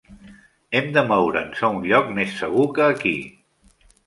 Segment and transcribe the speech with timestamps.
[0.79, 3.15] Hem de moure'ns a un lloc més segur que aquí.